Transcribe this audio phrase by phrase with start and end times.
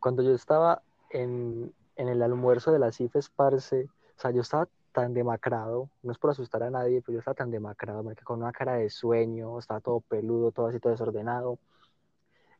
[0.00, 4.66] cuando yo estaba en, en el almuerzo de las CIFES, parce, o sea, yo estaba
[4.92, 8.42] tan demacrado, no es por asustar a nadie, pero yo estaba tan demacrado, que con
[8.42, 11.58] una cara de sueño, estaba todo peludo, todo así, todo desordenado.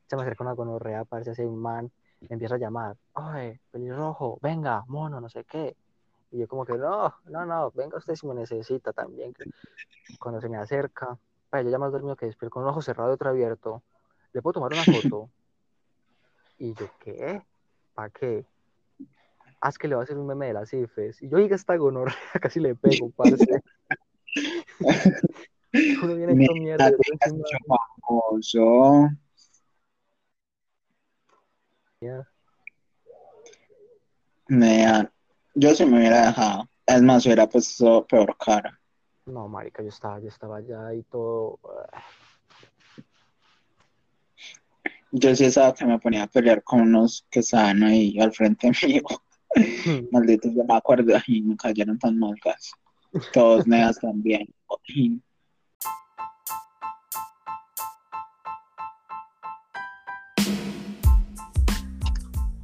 [0.07, 1.91] Se me acerca una gonorrea, parece así un man,
[2.21, 5.77] me empieza a llamar, oye, pelirrojo, venga, mono, no sé qué.
[6.33, 9.35] Y yo como que, no, no, no, venga usted si me necesita también.
[10.21, 11.19] Cuando se me acerca,
[11.49, 13.83] para yo ya más dormido que despierto, con un ojo cerrado y otro abierto,
[14.33, 15.31] ¿le puedo tomar una foto?
[16.61, 17.43] Y yo, ¿qué?
[17.95, 18.45] ¿Para qué?
[19.61, 21.21] Haz que le va a hacer un meme de las cifes.
[21.23, 23.63] Y yo, oiga, esta gonorrea, casi le pego, parce.
[26.03, 26.93] Uno viene hecho mierda.
[28.07, 29.09] Famoso.
[35.55, 36.69] yo sí me hubiera dejado.
[36.87, 38.79] Es más, hubiera puesto peor cara.
[39.27, 41.59] No, marica, yo estaba, yo estaba allá y todo.
[45.13, 48.71] Yo sí estaba que me ponía a pelear con unos que estaban ahí al frente
[48.87, 49.03] mío.
[49.85, 50.07] Hmm.
[50.13, 52.71] Malditos, yo me acuerdo y me cayeron tan mal casi.
[53.33, 54.47] Todos negas también.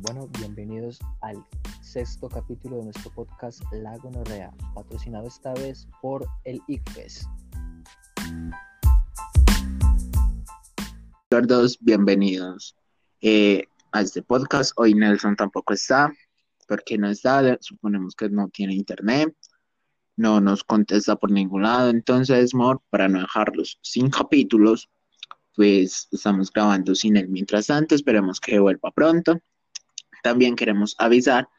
[0.02, 1.44] Bueno, bienvenidos al
[1.82, 7.26] sexto capítulo de nuestro podcast La Gonorrea, patrocinado esta vez por el ICFES.
[11.80, 12.74] Bienvenidos
[13.20, 14.72] eh, a este podcast.
[14.76, 16.10] Hoy Nelson tampoco está,
[16.66, 19.36] porque no está, suponemos que no tiene internet,
[20.16, 21.90] no nos contesta por ningún lado.
[21.90, 24.88] Entonces, Mor, para no dejarlos sin capítulos,
[25.54, 27.94] pues estamos grabando sin él mientras tanto.
[27.94, 29.38] Esperemos que vuelva pronto.
[30.22, 31.50] También queremos avisar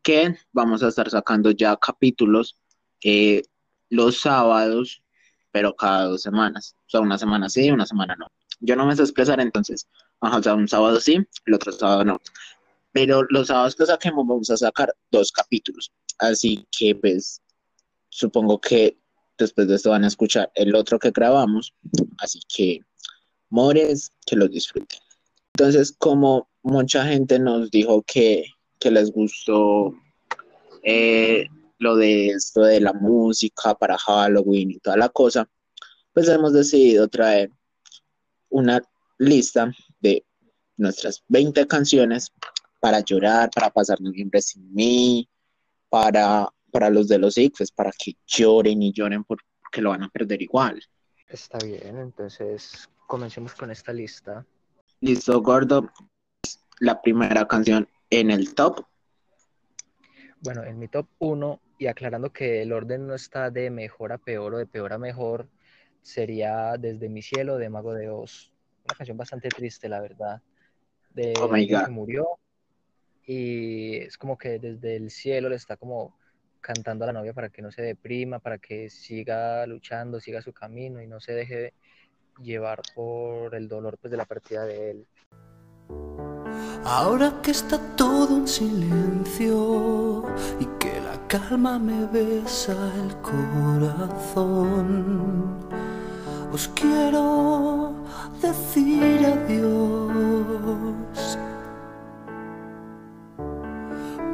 [0.00, 2.58] que vamos a estar sacando ya capítulos
[3.04, 3.42] eh,
[3.90, 5.02] los sábados,
[5.52, 6.74] pero cada dos semanas.
[6.86, 8.28] O sea, una semana sí, una semana no
[8.60, 9.88] yo no me sé expresar, entonces,
[10.20, 12.20] o sea, un sábado sí, el otro sábado no.
[12.92, 15.92] Pero los sábados que saquemos vamos a sacar dos capítulos.
[16.18, 17.40] Así que, pues,
[18.08, 18.98] supongo que
[19.38, 21.74] después de esto van a escuchar el otro que grabamos.
[22.18, 22.80] Así que,
[23.48, 24.98] mores, que los disfruten.
[25.54, 28.44] Entonces, como mucha gente nos dijo que,
[28.78, 29.94] que les gustó
[30.82, 31.46] eh,
[31.78, 35.48] lo de esto de la música para Halloween y toda la cosa,
[36.12, 37.50] pues hemos decidido traer
[38.50, 38.82] una
[39.18, 40.24] lista de
[40.76, 42.32] nuestras 20 canciones
[42.80, 45.28] para llorar, para pasar noviembre sin mí,
[45.88, 49.44] para, para los de los ICFES, para que lloren y lloren porque
[49.80, 50.82] lo van a perder igual.
[51.28, 54.44] Está bien, entonces comencemos con esta lista.
[55.00, 55.90] Listo, gordo.
[56.80, 58.84] La primera canción en el top.
[60.40, 64.18] Bueno, en mi top 1, y aclarando que el orden no está de mejor a
[64.18, 65.48] peor o de peor a mejor,
[66.02, 68.52] sería Desde mi cielo de Mago de Oz.
[68.84, 70.42] Una canción bastante triste, la verdad.
[71.14, 72.28] De oh que murió.
[73.26, 76.16] Y es como que desde el cielo le está como
[76.60, 80.52] cantando a la novia para que no se deprima, para que siga luchando, siga su
[80.52, 81.74] camino y no se deje
[82.42, 85.06] llevar por el dolor pues, de la partida de él.
[86.84, 90.24] Ahora que está todo en silencio
[90.58, 92.74] y que la calma me besa
[93.04, 94.70] el corazón
[96.52, 97.94] os quiero
[98.42, 101.38] decir adiós.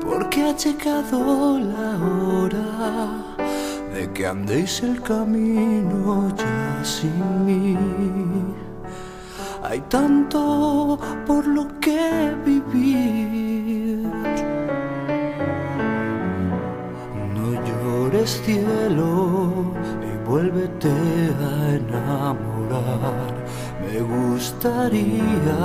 [0.01, 2.69] Porque ha llegado la hora
[3.93, 7.77] de que andéis el camino ya sin mí.
[9.63, 14.09] Hay tanto por lo que vivir.
[17.35, 19.73] No llores cielo
[20.27, 23.33] vuélvete a enamorar.
[23.81, 25.61] Me gustaría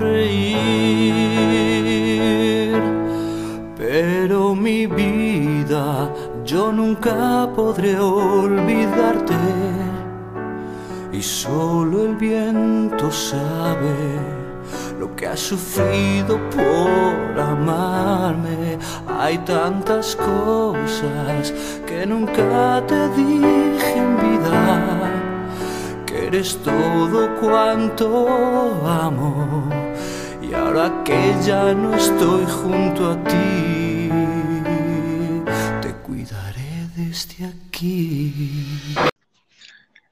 [3.78, 6.10] Pero mi vida,
[6.44, 9.36] yo nunca podré olvidarte.
[11.12, 14.20] Y solo el viento sabe
[15.00, 18.75] lo que has sufrido por amarme.
[19.26, 21.52] Hay tantas cosas
[21.88, 25.12] que nunca te dije en vida,
[26.06, 29.68] que eres todo cuanto amo.
[30.44, 34.12] Y ahora que ya no estoy junto a ti,
[35.82, 38.32] te cuidaré desde aquí.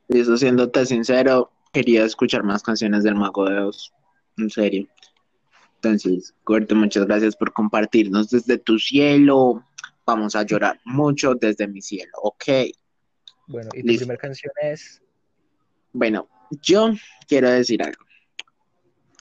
[0.10, 3.94] Y eso siéndote sincero, quería escuchar más canciones del Mago de Oz
[4.38, 4.88] en serio.
[5.84, 9.66] Entonces, Corto, muchas gracias por compartirnos desde tu cielo.
[10.06, 12.44] Vamos a llorar mucho desde mi cielo, ¿ok?
[13.48, 15.02] Bueno, ¿y tu primera canción es?
[15.92, 16.30] Bueno,
[16.62, 16.92] yo
[17.28, 18.02] quiero decir algo.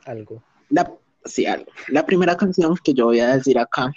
[0.04, 0.44] Algo.
[0.68, 0.92] La,
[1.24, 1.72] sí, algo.
[1.88, 3.92] La primera canción que yo voy a decir acá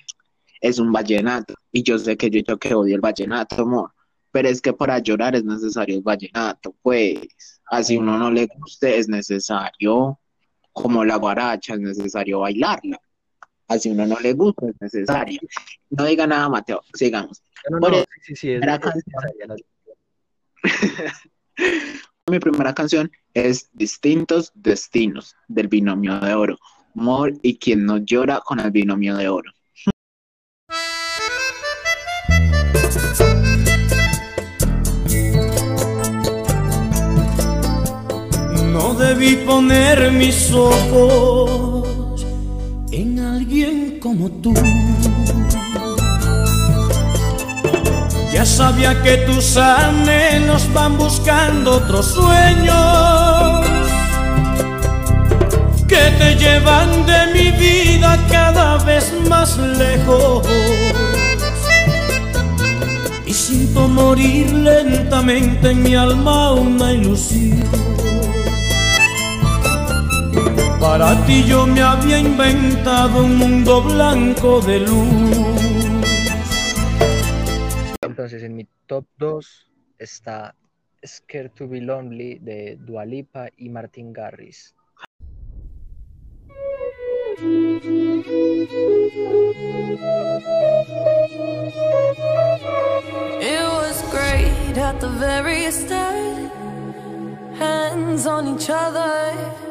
[0.60, 1.54] es un vallenato.
[1.72, 3.92] Y yo sé que yo, yo que odio el vallenato, amor.
[4.32, 7.62] Pero es que para llorar es necesario el vallenato, pues.
[7.68, 10.20] Así uno no le guste, es necesario.
[10.76, 13.00] Como la guaracha, es necesario bailarla.
[13.70, 15.40] Así uno no le gusta, es necesario.
[15.90, 16.82] No diga nada, Mateo.
[16.94, 17.42] Sigamos.
[17.70, 18.62] No, no, no, sí, sí, es,
[22.28, 26.58] Mi primera canción es Distintos Destinos del Binomio de Oro.
[26.94, 29.52] Amor y quien no llora con el Binomio de Oro.
[39.16, 42.26] Debí poner mis ojos
[42.92, 44.54] en alguien como tú.
[48.34, 53.66] Ya sabía que tus anhelos van buscando otros sueños
[55.88, 60.46] que te llevan de mi vida cada vez más lejos.
[63.26, 68.15] Y siento morir lentamente en mi alma una ilusión.
[70.80, 76.06] Para ti yo me había inventado un mundo blanco de luz.
[78.02, 80.56] Entonces, en mi top 2 está
[81.06, 84.74] Scared to be Lonely de Dua Lipa y Martin Garrix.
[93.38, 96.52] It was great at the very start.
[97.60, 99.65] Hands on each other.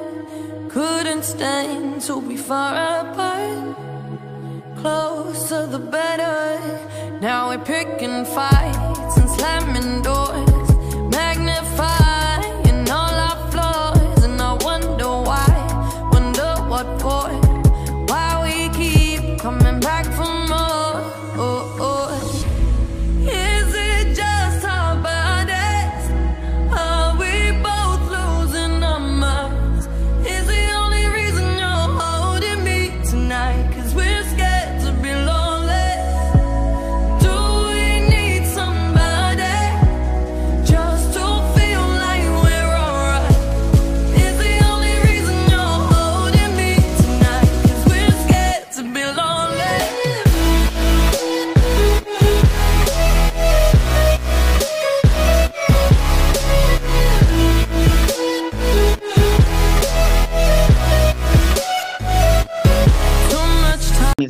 [0.75, 3.77] Couldn't stand to be far apart.
[4.75, 6.59] Closer the better.
[7.21, 10.69] Now we're picking fights and slamming doors.
[11.15, 12.24] Magnifying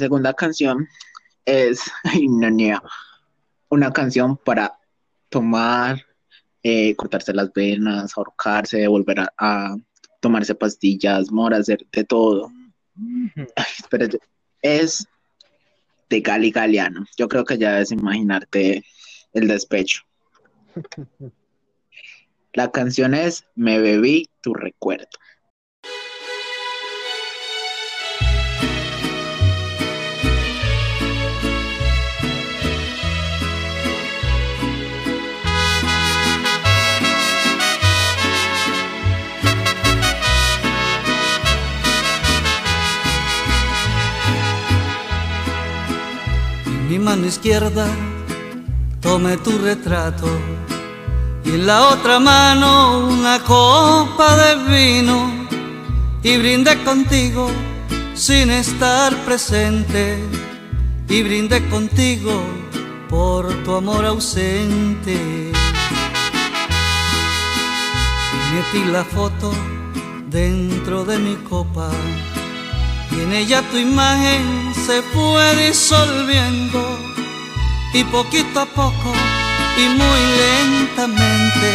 [0.05, 0.87] segunda canción
[1.47, 1.91] es
[3.71, 4.79] una canción para
[5.31, 6.05] tomar,
[6.63, 9.77] eh, cortarse las venas, ahorcarse, volver a, a
[10.21, 12.53] tomarse pastillas, mora, hacer de todo.
[13.57, 14.19] Ay, espérate,
[14.61, 15.07] es
[16.11, 17.07] de Gali Galeano.
[17.17, 18.85] Yo creo que ya debes imaginarte
[19.33, 20.03] el despecho.
[22.53, 25.09] La canción es Me bebí tu recuerdo.
[46.95, 47.89] Mi mano izquierda
[49.01, 50.29] tomé tu retrato.
[51.45, 55.49] Y en la otra mano una copa de vino.
[56.23, 57.51] Y brindé contigo
[58.15, 60.21] sin estar presente.
[61.09, 62.41] Y brindé contigo
[63.09, 65.17] por tu amor ausente.
[68.35, 69.53] Y metí la foto
[70.31, 71.91] dentro de mi copa
[73.17, 76.99] y en ella tu imagen se fue disolviendo
[77.93, 79.13] y poquito a poco
[79.79, 81.69] y muy lentamente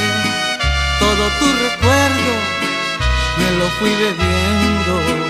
[1.00, 2.34] todo tu recuerdo
[3.40, 5.30] me lo fui bebiendo.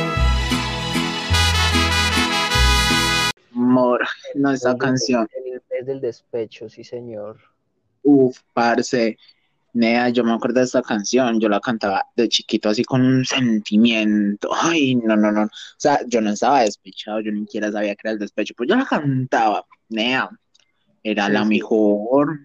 [3.56, 4.02] Amor,
[4.36, 5.28] no esa canción.
[5.46, 7.38] el- Es del despecho, sí, señor.
[8.04, 9.18] Uf, parce.
[9.74, 13.24] Nea, yo me acuerdo de esta canción, yo la cantaba de chiquito así con un
[13.24, 14.50] sentimiento.
[14.54, 15.44] Ay, no, no, no.
[15.44, 18.68] O sea, yo no estaba despechado, yo ni siquiera sabía que era el despecho, pues
[18.70, 19.66] yo la cantaba.
[19.90, 20.30] Nea,
[21.04, 21.50] era Sí, la sí.
[21.50, 22.40] mejor.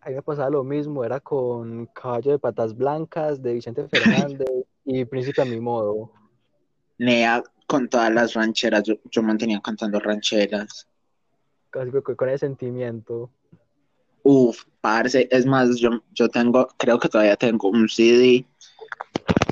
[0.00, 4.48] A mí me pasaba lo mismo, era con Caballo de Patas Blancas de Vicente Fernández
[4.84, 6.12] y Príncipe a mi modo.
[6.98, 10.88] Nea, con todas las rancheras, yo, yo mantenía cantando rancheras.
[11.70, 13.30] Casi que con ese sentimiento.
[14.28, 18.44] Uf, parce, es más, yo, yo tengo, creo que todavía tengo un CD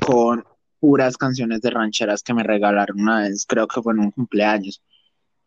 [0.05, 0.43] con
[0.81, 4.81] puras canciones de rancheras que me regalaron una vez, creo que fue en un cumpleaños.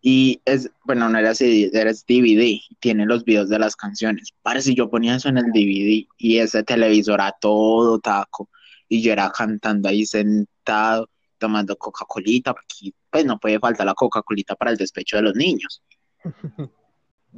[0.01, 4.33] Y es, bueno, no era CD, era DVD, tiene los videos de las canciones.
[4.41, 8.49] Parece yo ponía eso en el DVD y ese televisor a todo taco
[8.89, 14.57] y yo era cantando ahí sentado, tomando Coca-Colita, porque pues no puede faltar la Coca-Colita
[14.57, 15.83] para el despecho de los niños.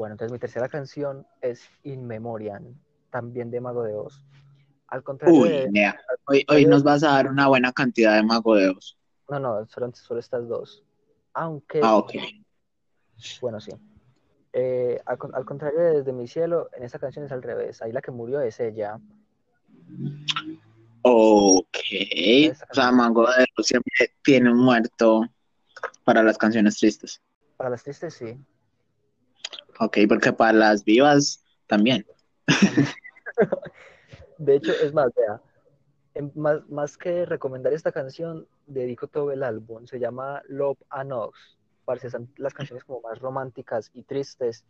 [0.00, 2.74] Bueno, entonces mi tercera canción es In Memoriam,
[3.10, 4.24] también de Mago de Oz.
[4.86, 8.54] Al contrario Uy, de- hoy, hoy nos vas a dar una buena cantidad de mago
[8.56, 8.96] de Oz.
[9.28, 10.82] No, no, solo, solo estas dos.
[11.34, 12.14] Aunque, Ah, ok.
[13.42, 13.72] bueno, sí.
[14.54, 17.82] Eh, al, al contrario de Desde mi cielo, en esta canción es al revés.
[17.82, 18.98] Ahí la que murió es ella.
[21.02, 21.76] Ok.
[22.70, 25.26] O sea, Mago de Oz siempre tiene un muerto
[26.04, 27.20] para las canciones tristes.
[27.58, 28.42] Para las tristes, sí.
[29.82, 32.06] Ok, porque para las vivas también.
[34.38, 35.40] De hecho, es más, vea,
[36.14, 39.86] en- más, más que recomendar esta canción, dedico todo el álbum.
[39.86, 41.56] Se llama Love and Ox.
[41.86, 44.64] Parce, son las canciones como más románticas y tristes.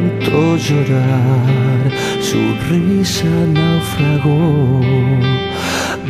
[0.00, 1.90] Tanto llorar,
[2.22, 2.40] su
[2.70, 4.80] risa naufragó,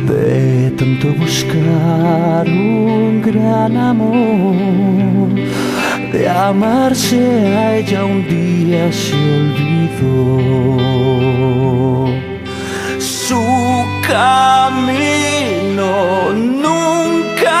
[0.07, 5.27] de tanto buscar un gran amor,
[6.13, 7.19] de amarse
[7.57, 10.37] a ella un día se olvidó.
[12.97, 13.43] Su
[14.07, 15.91] camino
[16.33, 17.59] nunca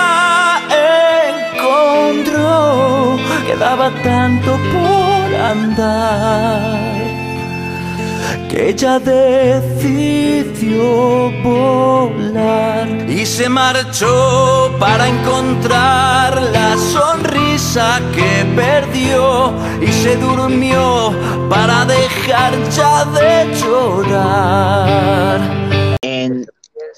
[1.57, 4.80] encontró, quedaba tanto por
[5.49, 7.01] andar
[8.49, 10.81] que ella decidió
[11.41, 21.13] volar y se marchó para encontrar la sonrisa que perdió y se durmió
[21.49, 25.39] para dejar ya de llorar.
[26.01, 26.45] En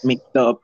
[0.01, 0.59] mi top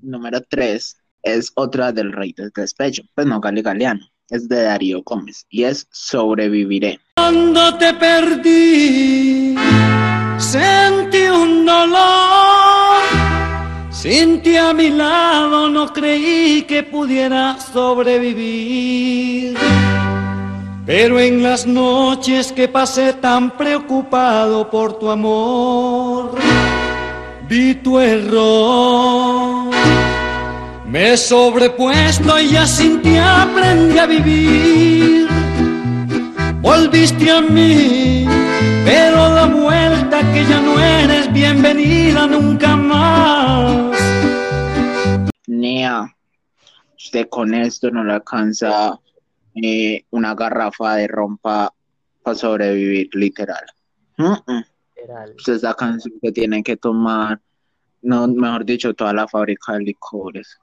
[0.00, 3.02] número 3 es otra del Rey del Despecho.
[3.14, 4.06] Pues no, Gale Galeano.
[4.30, 7.00] Es de Darío Gómez y es Sobreviviré.
[7.16, 9.54] Cuando te perdí,
[10.38, 13.02] sentí un dolor.
[13.90, 19.56] Sin ti a mi lado no creí que pudiera sobrevivir.
[20.84, 26.36] Pero en las noches que pasé tan preocupado por tu amor,
[27.48, 29.41] vi tu error.
[30.92, 35.26] Me he sobrepuesto y ya sin ti aprendí a vivir.
[36.60, 38.26] Volviste a mí,
[38.84, 43.96] pero da vuelta que ya no eres bienvenida nunca más.
[45.46, 46.14] Nea,
[46.96, 48.98] usted con esto no le alcanza
[49.54, 51.72] eh, una garrafa de rompa
[52.22, 53.64] para sobrevivir, literal.
[54.18, 54.34] Mm.
[54.94, 57.40] Era el- Usted es la canción que tiene que tomar,
[58.02, 60.58] no, mejor dicho, toda la fábrica de licores.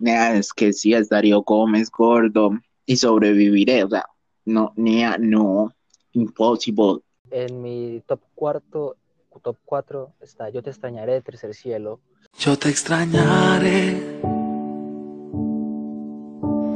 [0.00, 2.50] Es que sí, es Darío Gómez gordo
[2.84, 4.04] y sobreviviré, o sea,
[4.44, 5.72] no, Nea, no,
[6.12, 7.00] impossible.
[7.30, 8.96] En mi top cuarto,
[9.42, 12.00] top 4 está Yo te extrañaré de Tercer Cielo.
[12.38, 14.20] Yo te extrañaré,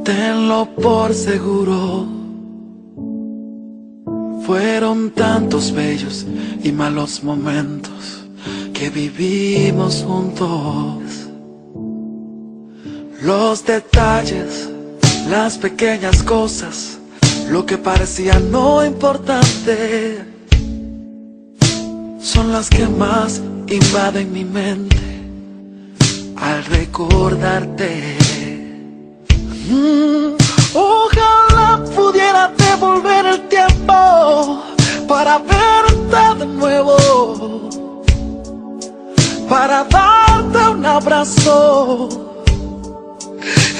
[0.03, 2.07] tenlo por seguro.
[4.43, 6.25] Fueron tantos bellos
[6.63, 8.25] y malos momentos
[8.73, 11.08] que vivimos juntos.
[13.21, 14.69] Los detalles,
[15.27, 16.99] las pequeñas cosas,
[17.49, 20.23] lo que parecía no importante,
[22.21, 24.95] son las que más invaden mi mente
[26.37, 28.17] al recordarte.
[29.69, 30.37] Mm,
[30.73, 34.63] ojalá pudiera devolver el tiempo
[35.09, 37.69] para verte de nuevo,
[39.49, 42.28] para darte un abrazo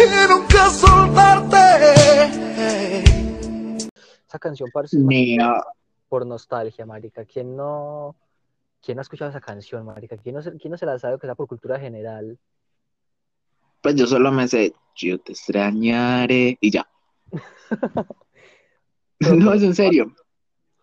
[0.03, 1.57] y nunca soltarte.
[4.27, 5.63] Esa canción, parce, Nea,
[6.07, 7.25] por nostalgia, marica.
[7.25, 8.15] ¿Quién no,
[8.81, 10.17] quién no ha escuchado esa canción, marica?
[10.17, 12.37] ¿Quién no se, quién no se la sabe que sea por cultura general?
[13.81, 16.87] pues yo solo me sé, yo te extrañaré y ya.
[19.35, 20.15] No, es en serio.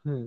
[0.05, 0.27] Hmm.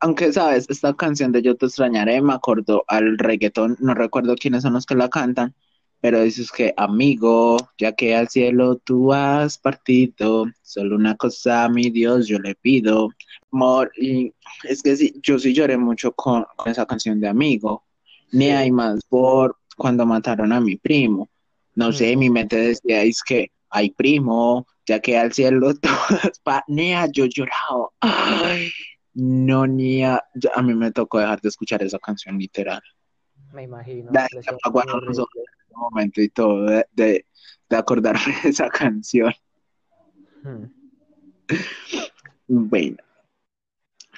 [0.00, 0.66] Aunque, ¿sabes?
[0.70, 4.86] Esta canción de Yo te extrañaré me acordó al reggaetón, no recuerdo quiénes son los
[4.86, 5.54] que la cantan,
[6.00, 11.90] pero dices que, amigo, ya que al cielo tú has partido, solo una cosa, mi
[11.90, 13.08] Dios, yo le pido.
[13.52, 14.32] Amor, y
[14.64, 17.84] es que sí, yo sí lloré mucho con, con esa canción de amigo,
[18.32, 21.28] ni hay más por cuando mataron a mi primo.
[21.74, 26.38] No sé, mi mente decía, es que, ay, primo, ya que al cielo tú has
[26.40, 27.88] pa- Nea, yo lloraba.
[28.00, 28.70] Ay.
[29.14, 32.82] No, ni a, yo- a mí me tocó dejar de escuchar esa canción literal.
[33.52, 34.10] Me imagino.
[34.12, 34.28] La-
[35.76, 37.26] momento y todo de, de,
[37.68, 39.32] de acordarme de esa canción.
[40.42, 40.66] Hmm.
[42.46, 42.98] Bueno,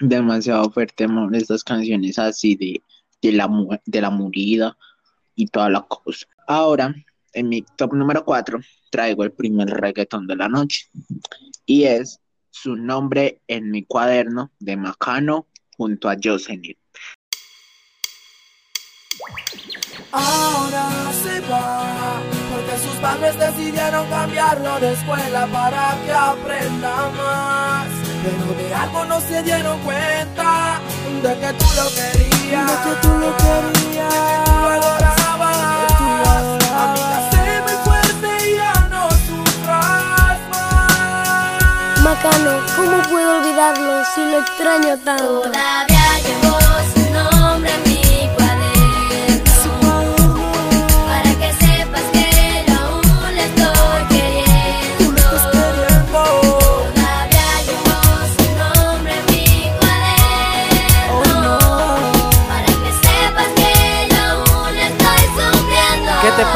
[0.01, 2.83] demasiado fuerte, amor, estas canciones así de,
[3.23, 3.49] de la,
[3.85, 4.77] de la murida
[5.35, 6.27] y toda la cosa.
[6.47, 6.95] Ahora,
[7.33, 8.59] en mi top número 4,
[8.91, 10.87] traigo el primer reggaetón de la noche
[11.67, 12.21] y es
[12.51, 15.47] su nombre en mi cuaderno de Macano
[15.77, 16.77] junto a Jocelyn.
[20.17, 20.89] Ahora
[21.23, 22.21] se va,
[22.51, 27.87] porque sus padres decidieron cambiarlo de escuela para que aprenda más.
[28.25, 30.81] Pero de algo no se dieron cuenta,
[31.23, 35.57] de que tú lo querías, de que tú lo querías, de que tú lo adorabas.
[36.83, 42.01] Amiga, sé muy fuerte y ya no sufras más.
[42.03, 45.41] Macano, ¿cómo puedo olvidarlo si lo extraño tanto?
[45.43, 46.06] Todavía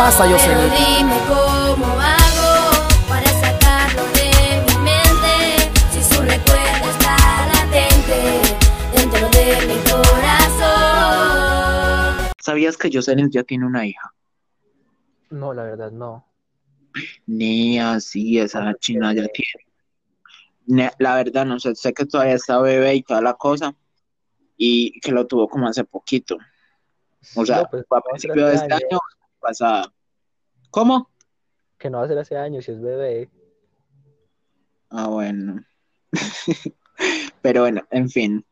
[0.00, 2.52] pasa, dime cómo hago
[3.06, 4.30] para sacarlo de
[4.66, 5.34] mi mente
[5.92, 7.14] Si su recuerdo está
[7.52, 8.18] latente
[8.94, 10.72] dentro de mi corazón
[12.40, 14.14] ¿Sabías que Jocelyn ya tiene una hija?
[15.28, 16.26] No, la verdad, no.
[17.26, 19.66] Ni así, esa china ya tiene.
[20.66, 23.74] Ne- La verdad, no sé, sé que todavía está bebé y toda la cosa,
[24.56, 26.38] y que lo tuvo como hace poquito.
[27.36, 28.98] O sea, No, pues, fue a no va a ser principio de este año
[29.40, 29.92] pasado.
[30.70, 31.10] ¿Cómo?
[31.78, 33.30] Que no va a ser hace años si es bebé.
[34.90, 35.64] Ah, bueno.
[37.42, 38.44] Pero bueno, en fin,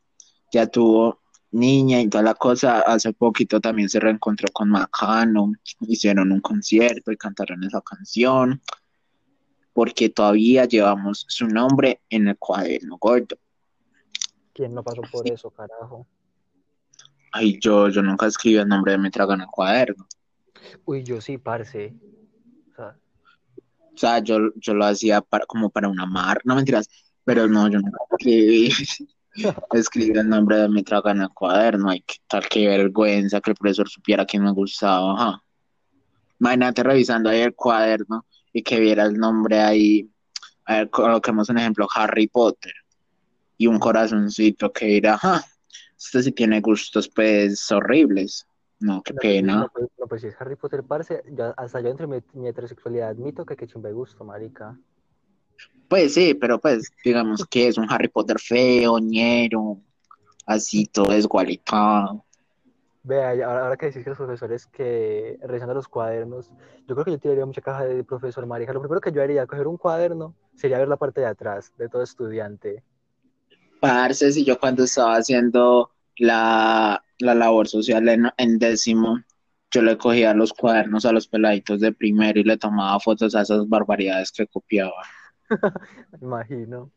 [0.52, 1.20] ya tuvo
[1.50, 2.80] niña y toda la cosa.
[2.80, 8.60] Hace poquito también se reencontró con Macano, hicieron un concierto y cantaron esa canción,
[9.72, 13.36] porque todavía llevamos su nombre en el cuaderno gordo.
[14.52, 16.06] ¿Quién no pasó por eso, carajo?
[17.32, 20.06] Ay, yo, yo nunca escribí el nombre de mi trago en el cuaderno.
[20.84, 21.94] Uy, yo sí, parce.
[22.70, 22.96] O sea,
[23.94, 26.88] O sea, yo, yo lo hacía para, como para una marca, no mentiras,
[27.24, 28.72] pero no, yo nunca escribí,
[29.72, 31.90] escribí el nombre de mi trago en el cuaderno.
[31.90, 35.12] Ay, qué tal, qué vergüenza que el profesor supiera quién me gustaba.
[35.12, 35.42] ajá.
[36.40, 40.08] Imagínate revisando ahí el cuaderno y que viera el nombre ahí.
[40.64, 42.72] A ver, coloquemos un ejemplo, Harry Potter.
[43.56, 45.44] Y un corazoncito que dirá, ajá,
[45.98, 48.46] este sí tiene gustos pues horribles.
[48.80, 49.56] No, qué no, pena.
[49.60, 52.48] No, pues, no, pues si es Harry Potter, parce, yo- hasta yo entre mi, mi
[52.48, 54.78] heterosexualidad admito que que chimbe gusto, marica.
[55.88, 59.80] Pues sí, pero pues digamos que es un Harry Potter feo, ñero,
[60.46, 62.26] así todo desgualitado.
[63.02, 66.50] Vea, ahora, ahora que decís que los profesores que revisando los cuadernos,
[66.86, 68.72] yo creo que yo tiraría mucha caja de profesor, marica.
[68.72, 71.88] Lo primero que yo haría, coger un cuaderno, sería ver la parte de atrás de
[71.88, 72.82] todo estudiante.
[73.80, 79.18] Parce, si yo cuando estaba haciendo la, la labor social en, en décimo,
[79.70, 83.42] yo le cogía los cuadernos a los peladitos de primero y le tomaba fotos a
[83.42, 85.02] esas barbaridades que copiaba.
[86.12, 86.90] Me imagino.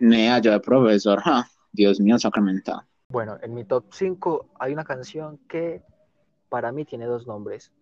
[0.00, 2.82] Nea, yo de profesor, ja, Dios mío, sacramentado.
[3.08, 5.82] Bueno, en mi top 5 hay una canción que
[6.48, 7.72] para mí tiene dos nombres.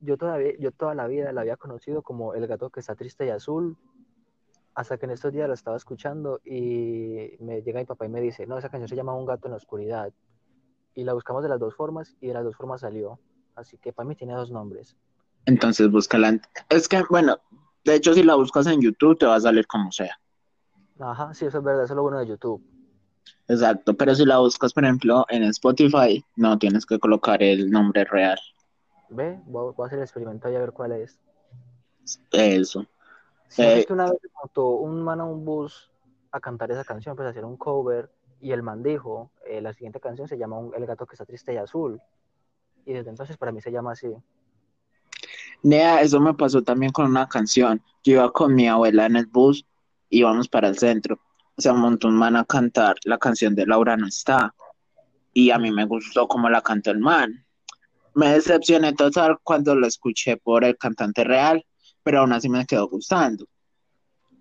[0.00, 3.26] Yo todavía, yo toda la vida la había conocido como El gato que está triste
[3.26, 3.76] y azul,
[4.74, 8.20] hasta que en estos días la estaba escuchando y me llega mi papá y me
[8.20, 10.12] dice, no, esa canción se llama Un gato en la oscuridad.
[10.94, 13.18] Y la buscamos de las dos formas y de las dos formas salió.
[13.54, 14.96] Así que para mí tiene dos nombres.
[15.44, 16.40] Entonces búscala.
[16.68, 17.38] Es que, bueno,
[17.84, 20.18] de hecho si la buscas en YouTube te va a salir como sea.
[20.98, 22.62] Ajá, sí, eso es verdad, eso es lo bueno de YouTube.
[23.48, 28.04] Exacto, pero si la buscas, por ejemplo, en Spotify, no tienes que colocar el nombre
[28.04, 28.38] real.
[29.10, 31.18] Ve, voy, voy a hacer el experimento y a ver cuál es.
[32.30, 32.86] Eso.
[33.52, 35.90] Sí, Eh, que una vez montó un man a un bus
[36.30, 38.10] a cantar esa canción, pues a hacer un cover,
[38.40, 41.52] y el man dijo, eh, la siguiente canción se llama El gato que está triste
[41.52, 42.00] y azul.
[42.86, 44.08] Y desde entonces para mí se llama así.
[45.62, 47.82] Nea, eso me pasó también con una canción.
[48.02, 49.66] Yo iba con mi abuela en el bus,
[50.08, 51.20] íbamos para el centro,
[51.58, 54.54] se montó un man a cantar la canción de Laura no está.
[55.34, 57.44] Y a mí me gustó como la cantó el man.
[58.14, 61.64] Me decepcioné total cuando lo escuché por el cantante real,
[62.02, 63.46] pero aún así me quedó gustando.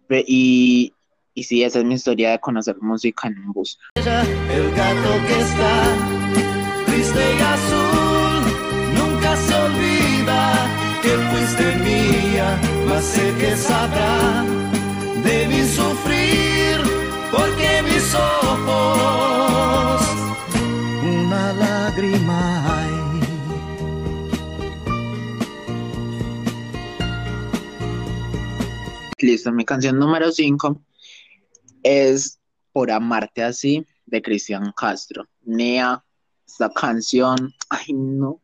[0.10, 0.94] Y,
[1.34, 3.80] y sí, esa es mi historia de conocer música en un bus.
[3.96, 5.96] El gato que está
[6.86, 8.44] triste y azul
[8.96, 10.68] nunca se olvida
[11.02, 14.44] que fuiste mía, mas sé que sabrá
[15.24, 16.82] de mi sufrir
[17.32, 20.02] porque mis ojos
[21.04, 22.40] una lágrima
[22.76, 22.91] hay.
[29.22, 30.82] Listo, mi canción número 5
[31.84, 32.40] es
[32.72, 35.28] Por amarte así de Cristian Castro.
[35.44, 36.04] Nea,
[36.48, 38.42] esta canción, ay no,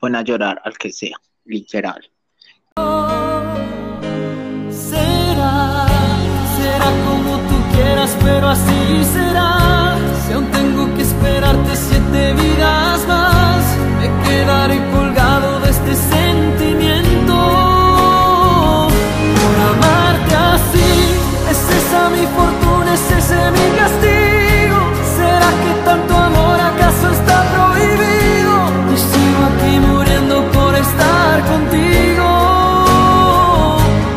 [0.00, 2.10] pone a llorar al que sea, literal.
[4.70, 5.86] Será,
[6.56, 9.96] será como tú quieras, pero así será.
[10.26, 15.05] Si aún tengo que esperarte siete vidas más, me quedaré colgado
[22.26, 24.78] mi fortuna, es ese mi castigo.
[25.16, 28.54] ¿Será que tanto amor acaso está prohibido?
[28.92, 32.28] Y sigo aquí muriendo por estar contigo.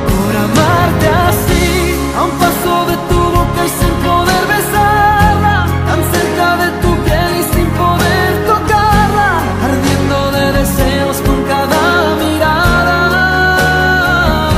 [0.10, 6.48] Por amarte así, a un paso de tu boca y sin poder besarla, tan cerca
[6.64, 9.30] de tu piel y sin poder tocarla,
[9.68, 11.82] ardiendo de deseos con cada
[12.24, 12.96] mirada.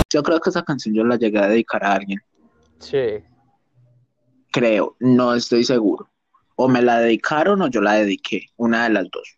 [0.10, 2.20] Yo creo que esa canción yo la llegué a dedicar a alguien,
[2.80, 3.24] Sí.
[4.52, 6.10] Creo, no estoy seguro.
[6.56, 9.38] O me la dedicaron o yo la dediqué, una de las dos.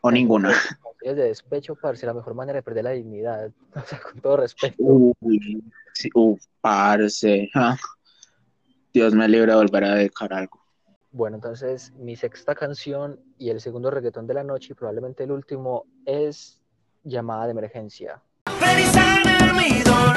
[0.00, 0.52] O ninguna.
[1.00, 3.52] Es de despecho, parce, la mejor manera de perder la dignidad.
[3.74, 4.74] O sea, con todo respeto.
[4.78, 5.62] Uy,
[5.94, 7.48] sí, uf, parce.
[7.54, 7.76] ah.
[8.92, 10.58] Dios me libre de volver a dedicar algo.
[11.12, 15.30] Bueno, entonces mi sexta canción y el segundo reggaetón de la noche y probablemente el
[15.30, 16.60] último es
[17.04, 18.20] Llamada de Emergencia.
[19.54, 20.07] Mi dolor.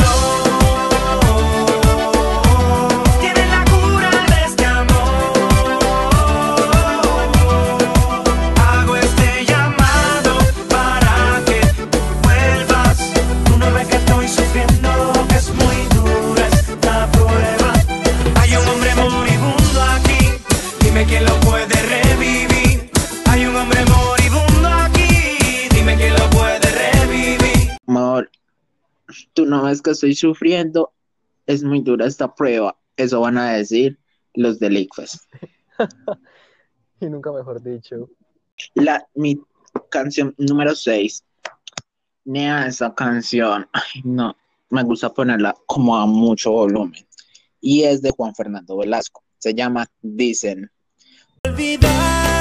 [29.33, 30.93] Tú no ves que estoy sufriendo.
[31.45, 32.77] Es muy dura esta prueba.
[32.97, 33.99] Eso van a decir
[34.33, 35.27] los del ICFES.
[37.01, 38.11] Y nunca mejor dicho.
[38.75, 39.41] La, mi
[39.89, 41.25] canción número 6.
[42.25, 43.67] Nea, esa canción.
[43.73, 44.37] Ay, no.
[44.69, 47.03] Me gusta ponerla como a mucho volumen.
[47.59, 49.23] Y es de Juan Fernando Velasco.
[49.39, 50.71] Se llama Dicen.
[51.43, 52.40] olvidar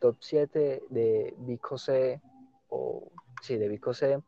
[0.00, 2.20] top 7 de Vico C,
[2.68, 4.20] o sí, de Vico C,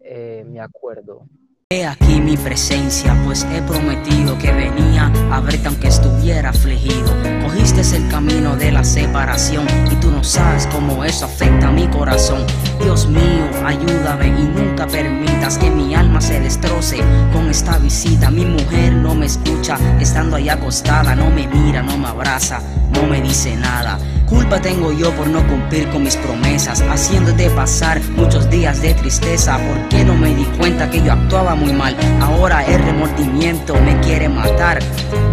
[0.00, 1.26] eh, me acuerdo.
[1.72, 7.16] He aquí mi presencia, pues he prometido que venía a verte aunque estuviera afligido.
[7.42, 11.88] Cogiste el camino de la separación y tú no sabes cómo eso afecta a mi
[11.88, 12.44] corazón.
[12.78, 16.98] Dios mío, ayúdame y nunca permitas que mi alma se destroce
[17.32, 18.30] con esta visita.
[18.30, 22.60] Mi mujer no me escucha, estando ahí acostada, no me mira, no me abraza,
[22.92, 23.98] no me dice nada.
[24.32, 29.58] Culpa tengo yo por no cumplir con mis promesas, haciéndote pasar muchos días de tristeza.
[29.58, 31.96] ¿Por qué no me di cuenta que yo actuaba muy mal?
[32.20, 34.78] Ahora el remordimiento me quiere matar.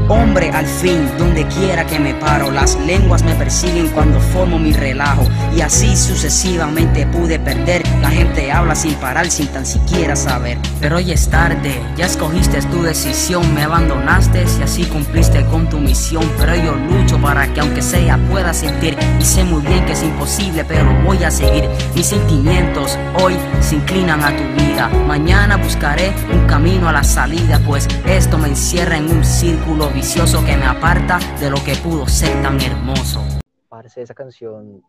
[0.08, 4.74] Hombre, al fin, donde quiera que me paro, las lenguas me persiguen cuando formo mi
[4.74, 5.24] relajo.
[5.56, 7.84] Y así sucesivamente pude perder.
[8.02, 10.58] La gente habla sin parar, sin tan siquiera saber.
[10.80, 15.78] Pero hoy es tarde, ya escogiste tu decisión, me abandonaste y así cumpliste con tu
[15.78, 16.24] misión.
[16.40, 18.98] Pero yo lucho para que aunque sea pueda sentir.
[19.20, 21.70] Y sé muy bien que es imposible, pero voy a seguir.
[21.96, 24.90] Mis sentimientos hoy se inclinan a tu vida.
[25.08, 30.44] Mañana buscaré un camino a la salida, pues esto me encierra en un círculo vicioso
[30.46, 33.24] que me aparta de lo que pudo ser tan hermoso.
[33.70, 34.84] Parce, esa canción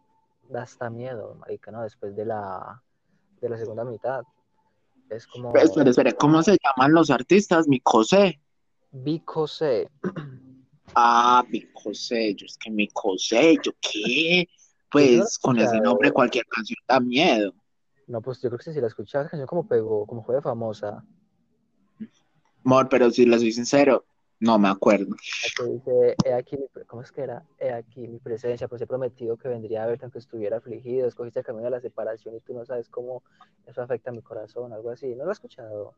[0.48, 1.83] da hasta miedo, marica, ¿no?
[1.83, 2.83] Después de la,
[3.40, 4.22] de la segunda mitad.
[5.09, 7.66] Es como Espera, espera, ¿cómo se llaman los artistas?
[7.68, 8.40] Mi José.
[8.92, 9.88] Vico C.
[10.92, 12.35] Ah, mi José.
[12.35, 14.48] Yo es que mi José, ¿yo qué?
[14.90, 17.54] pues con ese nombre cualquier canción da miedo.
[18.11, 20.42] No, pues yo creo que sí la escuchaba, esa canción como pegó, como fue de
[20.42, 21.05] famosa.
[22.64, 24.05] Amor, pero si le soy sincero,
[24.40, 25.14] no me acuerdo.
[25.61, 27.44] La dice, he aquí, ¿cómo es que era?
[27.61, 31.38] He aquí mi presencia, pues he prometido que vendría a verte aunque estuviera afligido, escogiste
[31.38, 33.23] el camino de la separación y tú no sabes cómo
[33.64, 35.14] eso afecta a mi corazón, algo así.
[35.14, 35.94] ¿No lo has escuchado?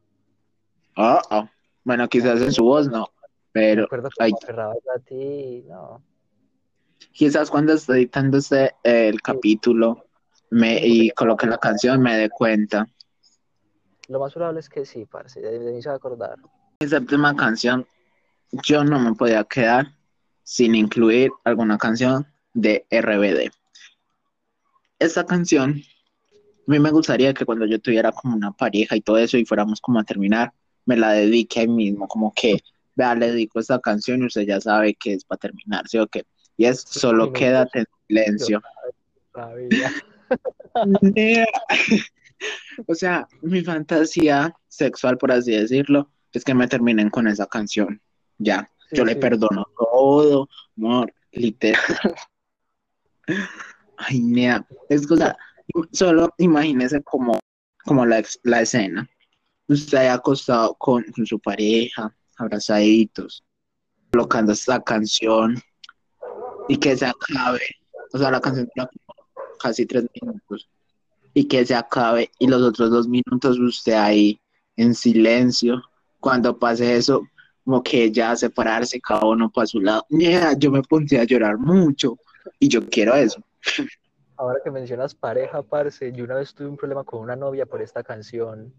[0.97, 1.51] Ah, ah.
[1.83, 3.09] Bueno, quizás en su voz no,
[3.81, 4.33] Me pero acuerdo que ay,
[4.95, 6.03] a ti, no.
[7.13, 10.05] quizás cuando estoy editando este, el capítulo
[10.53, 12.87] me, y coloque la canción me dé cuenta.
[14.09, 16.37] Lo más probable es que sí, parce, de, de mí se va a acordar.
[16.81, 17.87] Mi séptima canción,
[18.51, 19.87] yo no me podía quedar
[20.43, 23.51] sin incluir alguna canción de RBD.
[24.99, 25.81] Esta canción,
[26.31, 29.47] a mí me gustaría que cuando yo tuviera como una pareja y todo eso y
[29.47, 30.53] fuéramos como a terminar,
[30.85, 32.59] me la dedique ahí mismo, como que,
[32.95, 36.07] vea, le dedico esta canción y usted ya sabe que es para terminar, ¿sí o
[36.07, 36.25] qué?
[36.59, 38.63] Y es Solo quédate en silencio.
[42.89, 48.01] O sea, mi fantasía sexual, por así decirlo, es que me terminen con esa canción.
[48.39, 52.15] Ya, Sí, yo le perdono todo, amor, literal.
[53.97, 55.37] Ay, nea, es cosa,
[55.93, 57.39] solo imagínese como,
[57.85, 59.09] como la, la escena.
[59.69, 63.45] Usted acostado con, con su pareja, abrazaditos,
[64.11, 65.57] colocando esta canción
[66.69, 67.63] y que se acabe.
[68.13, 68.69] O sea, la canción
[69.63, 70.69] casi tres minutos
[71.35, 74.41] y que se acabe y los otros dos minutos usted ahí
[74.77, 75.83] en silencio.
[76.21, 77.23] Cuando pase eso,
[77.65, 80.05] como que ya separarse cada uno para su lado.
[80.11, 82.19] Nea, yo me pondría a llorar mucho
[82.59, 83.43] y yo quiero eso.
[84.37, 87.81] Ahora que mencionas pareja, parce, yo una vez tuve un problema con una novia por
[87.81, 88.73] esta canción.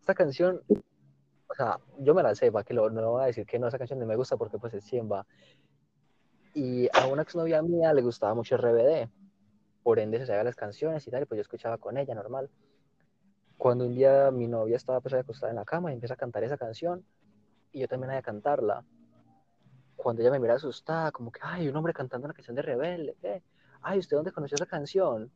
[0.00, 3.46] Esta canción, o sea, yo me la sé, va que lo, no voy a decir
[3.46, 5.26] que no, esa canción no me gusta porque pues es chimba.
[6.54, 9.08] Y a una exnovia mía le gustaba mucho RBD,
[9.82, 12.50] por ende se sabía las canciones y tal, y pues yo escuchaba con ella, normal.
[13.56, 16.44] Cuando un día mi novia estaba pues acostada en la cama y empieza a cantar
[16.44, 17.04] esa canción,
[17.72, 18.84] y yo también a cantarla.
[19.96, 23.42] Cuando ella me mira asustada, como que, ay, un hombre cantando una canción de Rebelde.
[23.80, 25.30] Ay, ¿usted dónde conoció esa canción?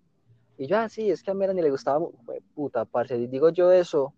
[0.58, 2.06] Y yo, ah, sí, es que a Melanie le gustaba,
[2.54, 4.14] puta, parce, digo yo eso,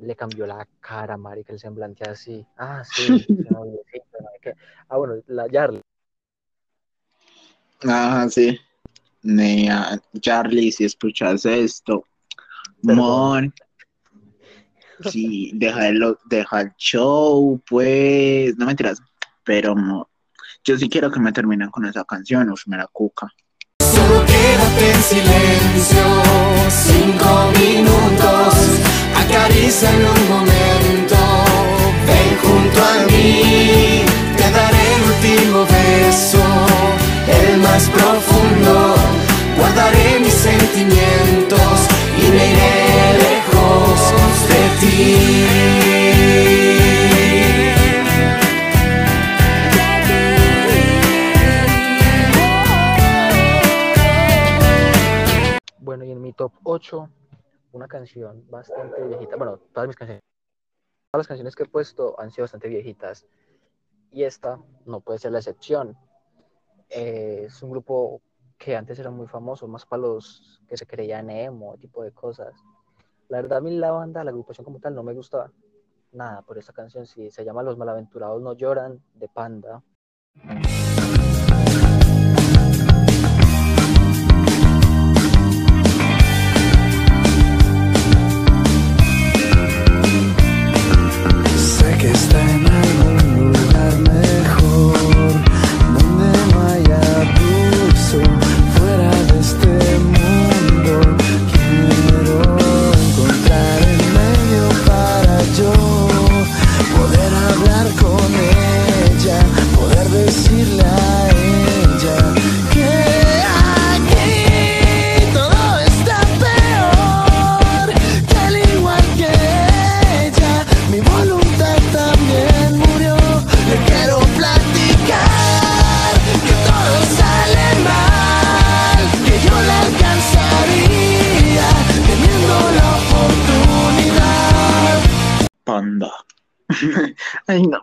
[0.00, 2.46] le cambió la cara, marica, el semblante así.
[2.56, 3.02] Ah, sí,
[3.38, 4.54] ese noviecito, no qué.
[4.88, 5.80] Ah, bueno, la Yarly.
[7.82, 8.58] Ajá, sí.
[9.26, 12.04] Nea, Charlie, si escuchas esto,
[12.82, 12.96] Perdón.
[12.96, 13.54] mon,
[15.10, 19.02] sí, deja el, deja el show, pues, no mentiras,
[19.44, 20.08] pero mo,
[20.64, 23.28] yo sí quiero que me terminen con esa canción, uf, me la cuca.
[23.80, 26.04] Solo quédate en silencio,
[26.68, 28.56] cinco minutos,
[56.76, 57.08] 8,
[57.72, 59.36] una canción bastante viejita.
[59.36, 60.22] Bueno, todas mis canciones,
[61.10, 63.26] todas las canciones que he puesto han sido bastante viejitas.
[64.12, 65.96] Y esta no puede ser la excepción.
[66.90, 68.20] Eh, es un grupo
[68.58, 72.54] que antes era muy famoso, más para los que se creían emo, tipo de cosas.
[73.28, 75.50] La verdad, a mí la banda, la agrupación como tal, no me gusta
[76.12, 77.06] nada por esta canción.
[77.06, 79.82] Sí, se llama Los Malaventurados No Lloran, de Panda.
[92.16, 92.45] Sé que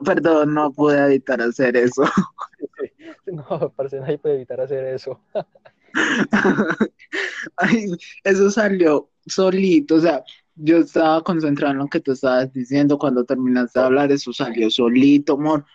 [0.04, 2.04] perdón, no pude evitar hacer eso.
[3.26, 5.20] No, parce, nadie puede evitar hacer eso.
[7.58, 7.88] Ay,
[8.24, 10.24] eso salió solito, o sea,
[10.56, 14.70] yo estaba concentrado en lo que tú estabas diciendo, cuando terminaste de hablar, eso salió
[14.70, 15.66] solito, amor,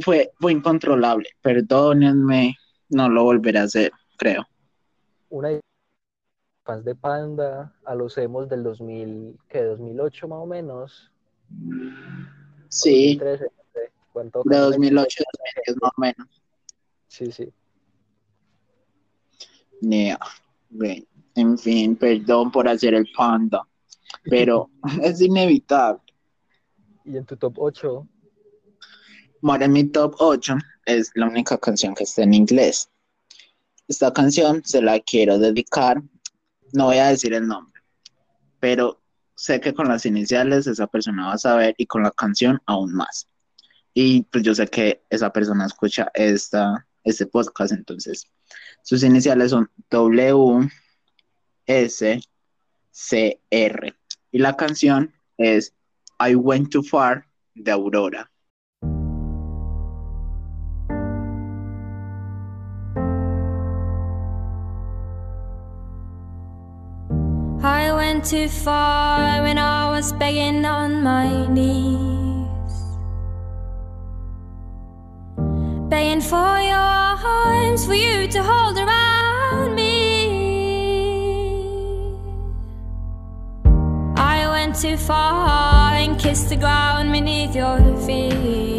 [0.00, 2.56] fue, fue incontrolable, perdónenme,
[2.90, 4.46] no lo volveré a hacer, creo.
[5.30, 5.58] una
[6.64, 9.62] fans de Panda a los emos del 2000, ¿qué?
[9.62, 11.10] 2008 más o menos.
[12.68, 13.57] Sí, 2013,
[14.24, 16.42] de 2008 a 2010 más o menos.
[17.08, 17.52] Sí, sí.
[19.80, 20.18] Nea,
[20.70, 21.04] bueno,
[21.34, 23.66] en fin, perdón por hacer el panda,
[24.24, 24.70] pero
[25.02, 26.02] es inevitable.
[27.04, 28.06] Y en tu top 8,
[29.40, 32.90] Bueno, en mi top 8 es la única canción que está en inglés.
[33.86, 36.02] Esta canción se la quiero dedicar,
[36.72, 37.80] no voy a decir el nombre,
[38.60, 39.00] pero
[39.34, 42.92] sé que con las iniciales esa persona va a saber y con la canción aún
[42.92, 43.28] más.
[44.00, 48.30] Y pues yo sé que esa persona escucha esta, este podcast, entonces
[48.84, 50.70] sus iniciales son W,
[51.66, 52.20] S,
[52.92, 53.94] C, R.
[54.30, 55.74] Y la canción es
[56.20, 58.30] I Went Too Far de Aurora.
[67.64, 72.27] I went too far when I was begging on my knees,
[75.88, 79.94] begging for your arms for you to hold around me.
[84.16, 88.77] I went too far and kissed the ground beneath your feet,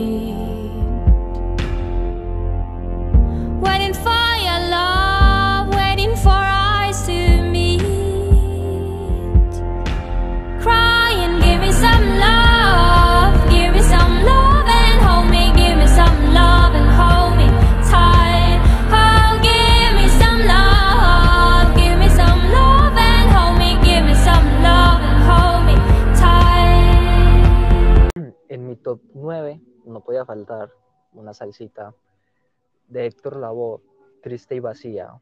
[30.25, 30.71] faltar
[31.13, 31.93] una salsita
[32.87, 33.81] de Héctor Lavoe,
[34.21, 35.19] Triste y Vacía.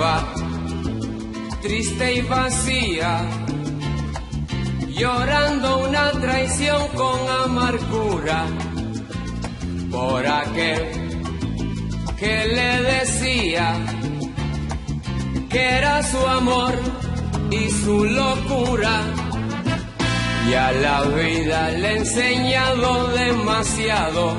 [0.00, 0.37] Va
[1.60, 3.28] triste y vacía,
[4.88, 8.46] llorando una traición con amargura
[9.90, 11.08] por aquel
[12.18, 13.74] que le decía
[15.48, 16.74] que era su amor
[17.50, 19.00] y su locura.
[20.48, 24.36] Y a la vida le he enseñado demasiado.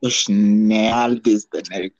[0.00, 1.94] Ush, Neal, diste en el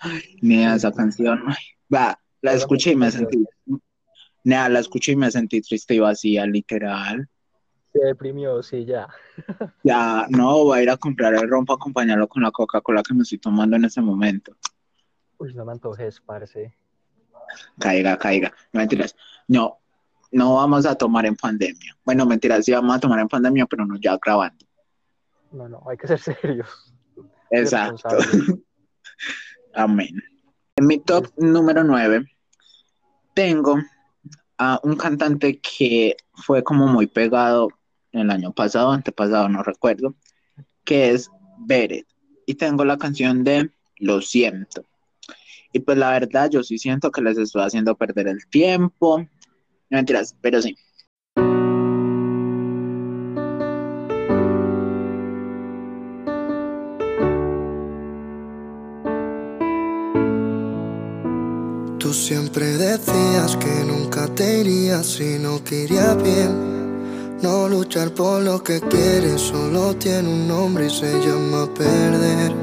[0.00, 0.24] sondera.
[0.42, 1.42] Nea, esa canción.
[1.46, 1.56] ay,
[1.92, 3.44] Va, la escuché y me sentí.
[4.44, 7.28] Nea, la escuché y me sentí triste y vacía, literal.
[7.92, 9.08] Se deprimió, sí, ya.
[9.82, 13.14] Ya, no, voy a ir a comprar el ron para acompañarlo con la Coca-Cola que
[13.14, 14.56] me estoy tomando en ese momento.
[15.38, 16.74] Uy, no me antojes, parce.
[17.78, 18.52] Caiga, caiga.
[18.72, 19.14] No mentiras.
[19.48, 19.78] No,
[20.32, 21.96] no vamos a tomar en pandemia.
[22.04, 24.66] Bueno, mentiras, sí vamos a tomar en pandemia, pero no ya grabando.
[25.52, 26.94] No, no, hay que ser serios.
[27.50, 28.16] Exacto.
[29.76, 30.22] Amén.
[30.76, 32.24] En mi top número 9
[33.34, 33.78] tengo
[34.56, 37.68] a un cantante que fue como muy pegado
[38.12, 40.14] el año pasado, antepasado, no recuerdo,
[40.82, 42.06] que es Beret.
[42.46, 44.86] Y tengo la canción de Lo siento.
[45.74, 49.26] Y pues la verdad, yo sí siento que les estoy haciendo perder el tiempo.
[49.90, 50.74] Mentiras, pero sí.
[62.06, 67.40] Tú siempre decías que nunca te irías si no que iría bien.
[67.42, 72.54] No luchar por lo que quieres solo tiene un nombre y se llama perder.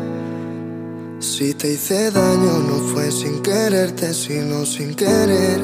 [1.20, 5.60] Si te hice daño no fue sin quererte, sino sin querer.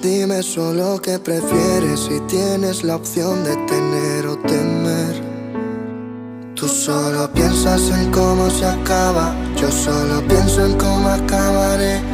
[0.00, 5.20] Dime solo qué prefieres si tienes la opción de tener o temer.
[6.54, 12.13] Tú solo piensas en cómo se acaba, yo solo pienso en cómo acabaré.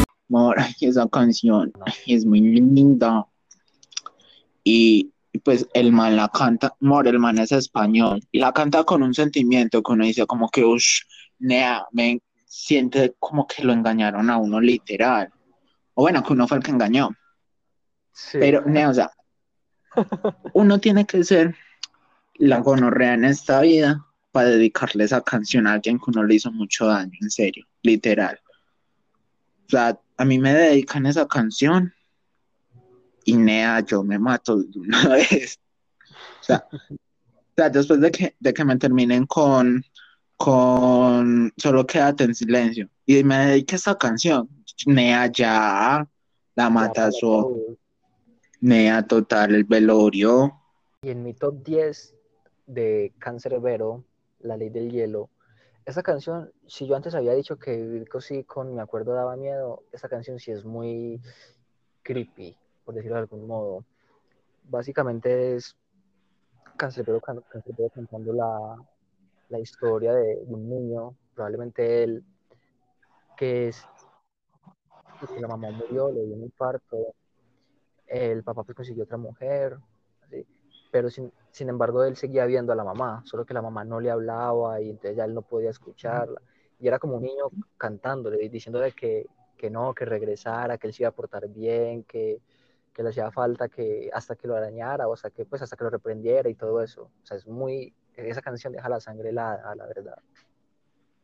[0.31, 1.73] Amor, esa canción
[2.07, 3.25] es muy linda.
[4.63, 5.11] Y
[5.43, 9.13] pues el man la canta, Mor, el man es español, y la canta con un
[9.13, 10.83] sentimiento que uno dice como que, uff,
[11.39, 15.29] nea, me siente como que lo engañaron a uno literal.
[15.95, 17.09] O bueno, que uno fue el que engañó.
[18.13, 18.37] Sí.
[18.39, 19.11] Pero, nea, o sea,
[20.53, 21.55] uno tiene que ser
[22.35, 26.51] la gonorrea en esta vida para dedicarle esa canción a alguien que uno le hizo
[26.51, 28.39] mucho daño, en serio, literal.
[29.65, 31.91] O sea, a mí me dedican esa canción
[33.25, 35.59] y nea, yo me mato de una vez.
[36.41, 39.83] O sea, o sea, después de que, de que me terminen con,
[40.37, 44.47] con Solo quédate en silencio y me dedique a esa canción,
[44.85, 46.07] nea, ya,
[46.53, 47.79] la mata su,
[48.59, 50.53] nea, total, el velorio.
[51.01, 52.13] Y en mi top 10
[52.67, 54.05] de Cancerbero,
[54.41, 55.31] La Ley del Hielo,
[55.91, 58.07] esa canción, si yo antes había dicho que Vivir
[58.47, 61.21] con Me Acuerdo daba miedo, esa canción sí es muy
[62.03, 63.85] creepy, por decirlo de algún modo.
[64.63, 65.75] Básicamente es
[66.77, 67.43] Cancerbero, can-
[67.93, 68.75] cantando la,
[69.49, 72.23] la historia de un niño, probablemente él,
[73.37, 73.85] que es
[75.37, 77.13] la mamá murió, le dio un infarto,
[78.07, 79.77] el papá pues consiguió otra mujer,
[80.91, 83.99] pero sin, sin embargo él seguía viendo a la mamá, solo que la mamá no
[83.99, 86.41] le hablaba y entonces ya él no podía escucharla.
[86.79, 87.45] Y era como un niño
[87.77, 89.27] cantándole y diciéndole que,
[89.57, 92.41] que no, que regresara, que él se iba a portar bien, que,
[92.93, 95.83] que le hacía falta que hasta que lo arañara, o sea, que pues hasta que
[95.83, 97.03] lo reprendiera y todo eso.
[97.03, 100.17] O sea, es muy, esa canción deja la sangre helada, la verdad.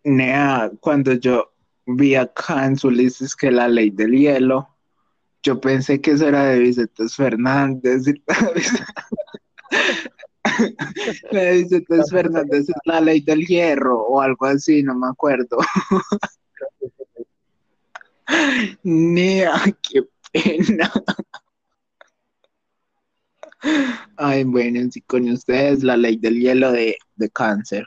[0.03, 1.51] Nea, cuando yo
[1.86, 4.69] vi acá en su lista es que la ley del hielo,
[5.43, 8.07] yo pensé que eso era de Vicente Fernández.
[8.07, 8.23] y-
[11.32, 15.58] La de Vicente Fernández es la ley del hierro o algo así, no me acuerdo.
[18.84, 20.91] Nea, qué pena.
[24.18, 27.86] Ay, bueno, sí, con ustedes la ley del hielo de, de cáncer.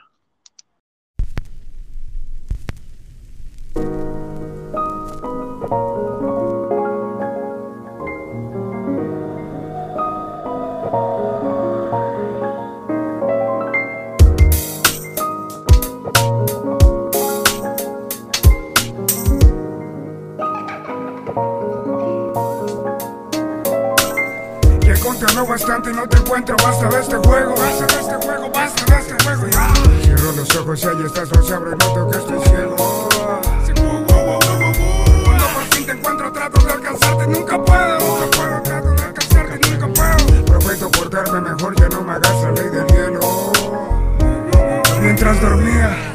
[25.47, 27.55] Bastante y no te encuentro, basta de este juego.
[27.55, 29.73] Basta de este juego, basta de este juego, ya.
[30.01, 33.09] Cierro los ojos y ahí estás, no se abre, noto que estoy ciego.
[35.53, 37.99] Por fin te encuentro, trato de alcanzarte, nunca puedo.
[37.99, 40.45] Nunca puedo, trato de alcanzarte, nunca puedo.
[40.45, 43.51] Prometo portarme mejor, ya no me hagas la ley del hielo.
[45.01, 46.10] Mientras dormía.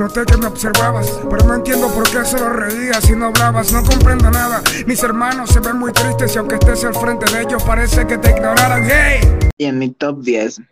[0.00, 3.84] Noté que me observabas, pero no entiendo por qué solo reías y no hablabas, no
[3.84, 4.62] comprendo nada.
[4.86, 8.16] Mis hermanos se ven muy tristes y aunque estés al frente de ellos parece que
[8.16, 8.88] te ignoraran.
[8.90, 9.20] ¡Hey!
[9.58, 10.62] Y en mi top 10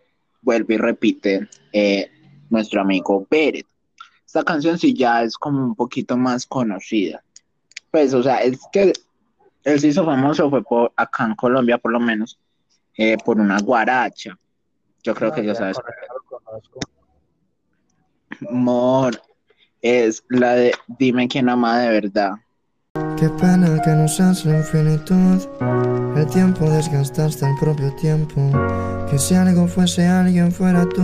[0.40, 2.10] vuelve y repite eh,
[2.48, 3.66] nuestro amigo Pérez.
[4.24, 7.22] Esta canción sí ya es como un poquito más conocida.
[7.90, 8.94] Pues, o sea, es que
[9.64, 12.38] él se hizo famoso fue por acá en Colombia, por lo menos,
[12.96, 14.38] eh, por una guaracha.
[15.02, 15.76] Yo creo que ya sabes.
[15.76, 16.80] Lo conozco.
[18.50, 19.20] Mor
[19.82, 22.32] es la de Dime quién ama de verdad.
[23.16, 25.42] Qué pena que no seas la infinitud.
[26.16, 28.40] El tiempo desgasta hasta el propio tiempo.
[29.10, 31.02] Que si algo fuese alguien fuera tú.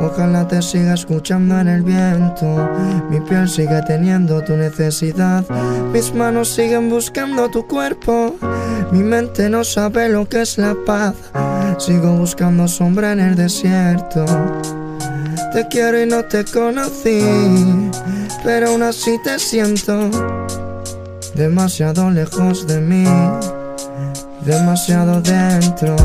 [0.00, 2.70] Ojalá te siga escuchando en el viento.
[3.10, 5.44] Mi piel sigue teniendo tu necesidad.
[5.92, 8.36] Mis manos siguen buscando tu cuerpo.
[8.92, 11.14] Mi mente no sabe lo que es la paz.
[11.78, 14.24] Sigo buscando sombra en el desierto.
[15.56, 17.18] Te quiero y no te conocí,
[18.44, 20.10] pero aún así te siento
[21.34, 23.06] demasiado lejos de mí,
[24.44, 25.96] demasiado dentro.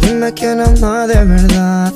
[0.00, 1.92] Dime quién ama de verdad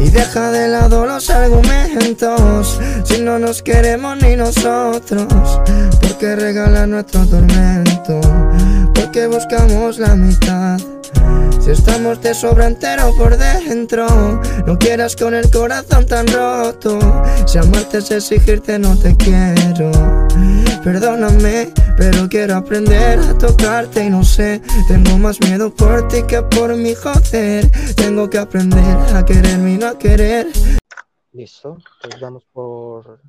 [0.00, 2.80] y deja de lado los argumentos.
[3.04, 5.28] Si no nos queremos ni nosotros,
[6.00, 8.20] ¿por qué regalar nuestro tormento?
[8.96, 10.80] ¿Por qué buscamos la mitad?
[11.60, 14.06] Si estamos de sobra entero por dentro,
[14.66, 16.98] no quieras con el corazón tan roto.
[17.46, 19.90] Si amarte es exigirte, no te quiero.
[20.82, 24.62] Perdóname, pero quiero aprender a tocarte y no sé.
[24.88, 27.70] Tengo más miedo por ti que por mi joder.
[27.94, 30.46] Tengo que aprender a quererme y no a querer.
[31.32, 33.20] Listo, entonces vamos por,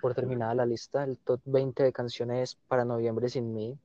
[0.00, 3.76] por terminada la lista, el top 20 de canciones para noviembre sin mí.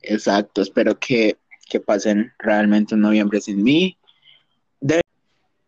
[0.00, 1.38] Exacto, espero que,
[1.72, 3.96] que pasen realmente un noviembre sin mí.
[4.78, 5.00] De-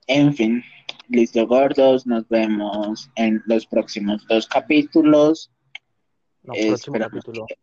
[0.07, 0.63] En fin,
[1.09, 5.51] listo gordos, nos vemos en los próximos dos capítulos.
[6.43, 7.47] No, próximo capítulo.
[7.47, 7.57] que-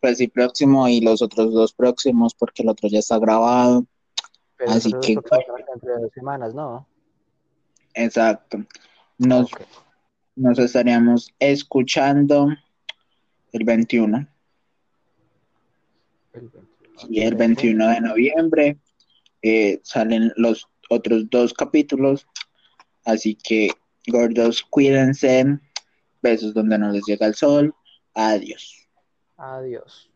[0.00, 3.86] Pues sí, próximo y los otros dos próximos porque el otro ya está grabado.
[4.56, 6.88] Pero Así que, de dos semanas, ¿no?
[7.94, 8.58] exacto.
[9.18, 9.60] Nos, Ok.
[10.34, 12.48] nos estaríamos escuchando
[13.52, 14.26] el 21
[16.32, 16.70] El 21.
[17.08, 18.78] y el 21 de noviembre
[19.42, 22.26] eh, salen los otros dos capítulos.
[23.04, 23.70] Así que,
[24.06, 25.58] gordos, cuídense.
[26.22, 27.74] Besos donde no les llega el sol.
[28.14, 28.88] Adiós.
[29.36, 30.09] Adiós.